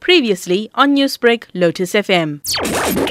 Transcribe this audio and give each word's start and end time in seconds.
Previously 0.00 0.70
on 0.74 0.96
Newsbreak, 0.96 1.44
Lotus 1.54 1.92
FM. 1.92 2.40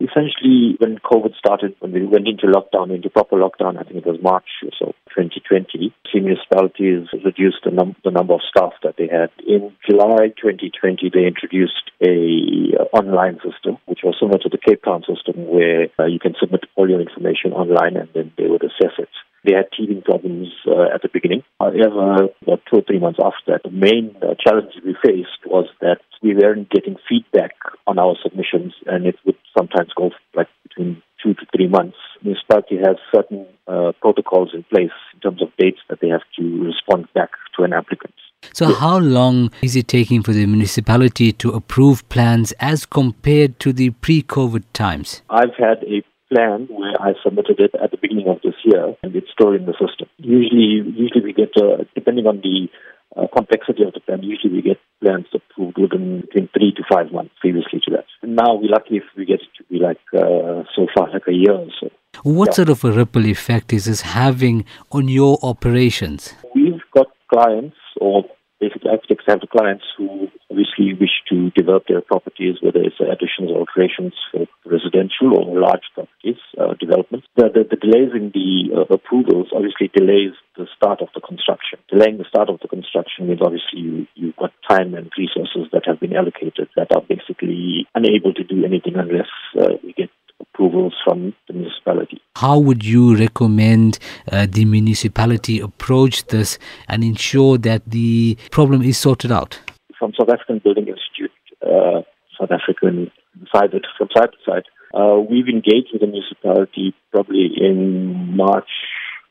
Essentially, 0.00 0.76
when 0.78 0.98
COVID 0.98 1.34
started, 1.38 1.74
when 1.80 1.92
we 1.92 2.06
went 2.06 2.28
into 2.28 2.46
lockdown, 2.46 2.94
into 2.94 3.08
proper 3.10 3.36
lockdown, 3.36 3.78
I 3.78 3.84
think 3.84 3.96
it 3.96 4.06
was 4.06 4.20
March 4.22 4.48
or 4.62 4.70
so, 4.78 4.86
2020, 5.14 5.92
municipalities 6.20 7.08
reduced 7.24 7.64
the, 7.64 7.70
num- 7.70 7.96
the 8.04 8.10
number 8.10 8.34
of 8.34 8.40
staff 8.48 8.72
that 8.82 8.94
they 8.96 9.08
had. 9.08 9.30
In 9.46 9.72
July 9.88 10.32
2020, 10.40 11.10
they 11.12 11.26
introduced 11.26 11.90
a 12.00 12.76
uh, 12.78 12.84
online 12.96 13.38
system, 13.44 13.78
which 13.86 14.00
was 14.04 14.16
similar 14.18 14.38
to 14.38 14.48
the 14.48 14.58
Cape 14.58 14.82
Town 14.84 15.02
system, 15.02 15.46
where 15.48 15.88
uh, 15.98 16.06
you 16.06 16.18
can 16.18 16.34
submit 16.38 16.64
all 16.76 16.88
your 16.88 17.00
information 17.00 17.52
online 17.52 17.96
and 17.96 18.08
then 18.14 18.32
they 18.38 18.46
would 18.46 18.64
assess 18.64 18.94
it. 18.98 19.08
They 19.44 19.54
had 19.54 19.66
teething 19.76 20.02
problems 20.02 20.48
uh, 20.66 20.94
at 20.94 21.02
the 21.02 21.10
beginning. 21.12 21.42
However, 21.58 22.30
about 22.42 22.62
two 22.70 22.78
or 22.78 22.82
three 22.86 23.00
months 23.00 23.18
after 23.22 23.52
that, 23.52 23.62
the 23.64 23.74
main 23.74 24.14
uh, 24.22 24.34
challenge 24.38 24.72
we 24.84 24.94
faced 25.04 25.42
was 25.46 25.66
that 25.80 25.98
we 26.22 26.34
weren't 26.34 26.70
getting 26.70 26.96
feedback 27.08 27.52
on 27.86 27.98
our 27.98 28.16
submissions, 28.22 28.74
and 28.86 29.06
it 29.06 29.16
would 29.24 29.36
sometimes 29.56 29.90
go 29.96 30.10
like 30.34 30.48
between 30.62 31.02
two 31.22 31.34
to 31.34 31.46
three 31.54 31.68
months. 31.68 31.96
Municipality 32.22 32.76
has 32.76 32.96
certain 33.14 33.46
uh, 33.66 33.92
protocols 34.00 34.50
in 34.54 34.64
place 34.64 34.90
in 35.14 35.20
terms 35.20 35.42
of 35.42 35.48
dates 35.58 35.78
that 35.88 36.00
they 36.00 36.08
have 36.08 36.22
to 36.38 36.64
respond 36.64 37.08
back 37.14 37.30
to 37.56 37.64
an 37.64 37.72
applicant. 37.72 38.14
So, 38.52 38.74
how 38.74 38.98
long 38.98 39.50
is 39.62 39.76
it 39.76 39.88
taking 39.88 40.22
for 40.22 40.32
the 40.32 40.46
municipality 40.46 41.32
to 41.32 41.50
approve 41.50 42.08
plans 42.08 42.52
as 42.52 42.86
compared 42.86 43.58
to 43.60 43.72
the 43.72 43.90
pre 43.90 44.22
COVID 44.22 44.64
times? 44.72 45.22
I've 45.30 45.54
had 45.56 45.84
a 45.84 46.02
plan 46.32 46.66
where 46.70 47.00
I 47.00 47.12
submitted 47.22 47.60
it 47.60 47.72
at 47.82 47.90
the 47.90 47.98
beginning 47.98 48.28
of 48.28 48.40
this 48.42 48.54
year, 48.64 48.96
and 49.02 49.14
it's 49.14 49.30
stored 49.30 49.60
in 49.60 49.66
the 49.66 49.72
system. 49.72 50.08
Usually, 50.18 50.82
usually 50.96 51.22
we 51.24 51.32
get, 51.32 51.50
uh, 51.56 51.84
depending 51.94 52.26
on 52.26 52.40
the 52.40 52.68
uh, 53.16 53.26
complexity 53.34 53.84
of 53.84 53.92
the 53.92 54.00
plan, 54.00 54.22
usually 54.22 54.52
we 54.52 54.62
get 54.62 54.78
plans 55.02 55.26
approved 55.34 55.76
within 55.78 56.20
between 56.22 56.48
three 56.54 56.72
to 56.78 56.82
five 56.92 57.08
months 57.12 57.34
previously 57.40 57.80
to 57.84 57.90
that. 57.96 58.06
And 58.22 58.36
now 58.36 58.50
we're 58.54 58.70
lucky 58.78 58.96
if 59.02 59.06
we 59.16 59.24
get 59.32 59.40
it 59.46 59.52
to 59.58 59.64
be 59.70 59.78
like 59.88 59.98
uh, 60.14 60.62
so 60.76 60.86
far 60.94 61.10
like 61.12 61.26
a 61.28 61.32
year 61.42 61.52
or 61.64 61.68
so. 61.80 61.90
What 62.22 62.48
Yeah. 62.48 62.58
sort 62.60 62.68
of 62.74 62.84
a 62.84 62.92
ripple 62.92 63.26
effect 63.26 63.72
is 63.72 63.84
this 63.86 64.02
having 64.02 64.64
on 64.96 65.08
your 65.08 65.38
operations? 65.42 66.34
We've 66.54 66.82
got 66.94 67.08
clients 67.32 67.76
or 68.00 68.24
basically 68.60 68.90
architects 68.90 69.24
have 69.26 69.40
the 69.40 69.46
clients 69.56 69.84
who 69.96 70.28
obviously 70.50 70.94
wish 71.02 71.16
to 71.30 71.50
develop 71.60 71.82
their 71.88 72.00
properties, 72.00 72.56
whether 72.62 72.80
it's 72.80 73.00
additions 73.00 73.50
or 73.50 73.56
alterations 73.64 74.14
for 74.30 74.46
residential 74.72 75.36
or 75.36 75.60
large 75.60 75.84
properties, 75.94 76.40
uh, 76.58 76.72
developments. 76.80 77.26
The, 77.36 77.52
the, 77.52 77.62
the 77.68 77.76
delays 77.76 78.12
in 78.16 78.32
the 78.32 78.72
uh, 78.72 78.94
approvals 78.94 79.48
obviously 79.54 79.92
delays 79.92 80.32
the 80.56 80.66
start 80.76 81.00
of 81.02 81.08
the 81.14 81.20
construction. 81.20 81.78
Delaying 81.92 82.16
the 82.18 82.24
start 82.28 82.48
of 82.48 82.60
the 82.60 82.68
construction 82.68 83.28
means 83.28 83.40
obviously 83.44 83.80
you, 83.80 84.06
you've 84.14 84.36
got 84.36 84.52
time 84.68 84.94
and 84.94 85.12
resources 85.18 85.68
that 85.72 85.84
have 85.84 86.00
been 86.00 86.16
allocated 86.16 86.68
that 86.76 86.88
are 86.94 87.02
basically 87.02 87.86
unable 87.94 88.32
to 88.32 88.44
do 88.44 88.64
anything 88.64 88.96
unless 88.96 89.28
uh, 89.60 89.76
we 89.84 89.92
get 89.92 90.08
approvals 90.40 90.94
from 91.04 91.34
the 91.46 91.54
municipality. 91.54 92.20
How 92.36 92.58
would 92.58 92.84
you 92.84 93.16
recommend 93.16 93.98
uh, 94.30 94.46
the 94.50 94.64
municipality 94.64 95.60
approach 95.60 96.26
this 96.26 96.58
and 96.88 97.04
ensure 97.04 97.58
that 97.58 97.82
the 97.86 98.36
problem 98.50 98.82
is 98.82 98.98
sorted 98.98 99.30
out? 99.30 99.60
from 100.02 100.12
South 100.18 100.30
African 100.30 100.58
Building 100.64 100.88
Institute, 100.88 101.30
uh, 101.62 102.02
South 102.36 102.50
African 102.50 103.12
from 103.52 104.08
side 104.14 104.30
to 104.32 104.38
side. 104.46 104.64
Uh, 104.94 105.18
we've 105.18 105.48
engaged 105.48 105.88
with 105.92 106.02
the 106.02 106.06
municipality 106.06 106.94
probably 107.10 107.50
in 107.56 108.36
March 108.36 108.68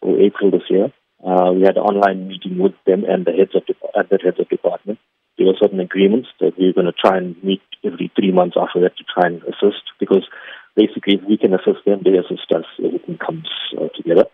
or 0.00 0.18
April 0.20 0.50
this 0.50 0.68
year. 0.70 0.92
Uh, 1.24 1.52
we 1.52 1.62
had 1.62 1.76
an 1.76 1.84
online 1.84 2.28
meeting 2.28 2.58
with 2.58 2.72
them 2.86 3.04
and 3.04 3.26
the 3.26 3.32
heads 3.32 3.54
of 3.54 3.62
and 3.94 4.08
the 4.08 4.18
heads 4.24 4.40
of 4.40 4.48
department. 4.48 4.98
There 5.36 5.46
were 5.46 5.60
certain 5.60 5.80
agreements 5.80 6.28
that 6.40 6.56
we 6.58 6.66
were 6.66 6.72
going 6.72 6.86
to 6.86 6.96
try 6.96 7.18
and 7.18 7.36
meet 7.44 7.60
every 7.84 8.10
three 8.16 8.32
months 8.32 8.56
after 8.58 8.80
that 8.80 8.96
to 8.96 9.04
try 9.04 9.28
and 9.28 9.42
assist 9.44 9.84
because 9.98 10.24
basically 10.76 11.20
if 11.20 11.24
we 11.28 11.36
can 11.36 11.52
assist 11.52 11.84
them, 11.84 12.00
they 12.04 12.16
assist 12.16 12.48
us. 12.54 12.64
Everything 12.82 13.18
comes 13.18 13.48
uh, 13.76 13.88
together. 13.96 14.24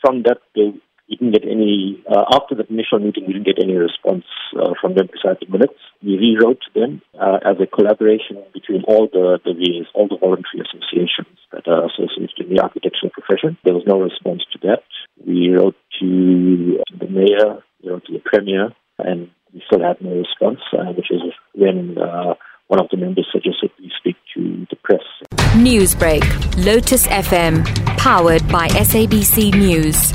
From 0.00 0.22
that, 0.24 0.38
they 0.54 0.74
didn't 1.22 1.38
get 1.38 1.48
any, 1.48 2.02
uh, 2.10 2.24
after 2.34 2.54
the 2.54 2.66
initial 2.66 2.98
meeting, 2.98 3.24
we 3.26 3.34
didn't 3.34 3.46
get 3.46 3.62
any 3.62 3.76
response 3.76 4.24
uh, 4.58 4.74
from 4.80 4.94
them 4.94 5.06
besides 5.06 5.38
the 5.38 5.46
minutes. 5.46 5.78
We 6.02 6.18
rewrote 6.18 6.62
them 6.74 7.02
uh, 7.14 7.38
as 7.46 7.56
a 7.62 7.66
collaboration 7.66 8.42
between 8.52 8.82
all 8.88 9.06
the, 9.06 9.38
the 9.44 9.54
VAs, 9.54 9.86
all 9.94 10.08
the 10.08 10.18
voluntary 10.18 10.66
associations 10.66 11.38
that 11.52 11.68
are 11.70 11.86
associated 11.86 12.34
in 12.42 12.56
the 12.56 12.62
architectural 12.62 13.14
profession. 13.14 13.56
There 13.64 13.74
was 13.74 13.86
no 13.86 14.00
response 14.00 14.42
to 14.52 14.58
that. 14.66 14.82
We 15.24 15.54
wrote 15.54 15.76
to 16.00 16.82
the 16.98 17.06
mayor, 17.06 17.62
we 17.82 17.90
wrote 17.90 18.04
to 18.06 18.12
the 18.12 18.24
premier, 18.24 18.74
and 18.98 19.30
we 19.54 19.62
still 19.66 19.82
had 19.82 20.00
no 20.00 20.10
response, 20.10 20.60
uh, 20.74 20.90
which 20.92 21.10
is 21.10 21.22
when 21.54 21.96
uh, 21.98 22.34
one 22.66 22.80
of 22.80 22.88
the 22.90 22.96
members 22.96 23.28
suggested 23.30 23.70
we 23.78 23.92
speak 23.98 24.16
to 24.34 24.66
the 24.70 24.76
press. 24.82 25.04
Newsbreak, 25.54 26.24
Lotus 26.64 27.06
FM, 27.06 27.62
powered 27.98 28.46
by 28.48 28.66
SABC 28.68 29.54
News. 29.54 30.12